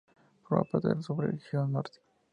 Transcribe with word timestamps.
Forma 0.47 0.63
parte 0.63 0.87
de 0.87 0.95
la 0.95 1.01
subregión 1.03 1.73
Norte. 1.73 1.99